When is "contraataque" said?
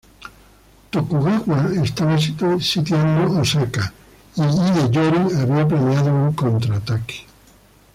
6.33-7.19